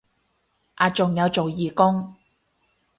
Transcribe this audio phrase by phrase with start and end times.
[0.73, 2.15] 啊仲有做義工